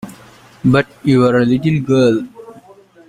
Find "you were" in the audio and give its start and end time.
1.03-1.37